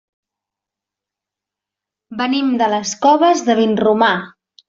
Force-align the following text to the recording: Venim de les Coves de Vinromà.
Venim 2.23 2.49
de 2.63 2.71
les 2.75 2.95
Coves 3.05 3.47
de 3.51 3.59
Vinromà. 3.63 4.13